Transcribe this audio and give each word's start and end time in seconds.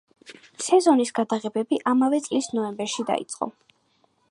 სეზონის 0.67 1.11
გადაღებები 1.19 1.79
ამავე 1.93 2.21
წლის 2.29 2.51
ნოემბერში 2.59 3.09
დაიწყო. 3.13 3.53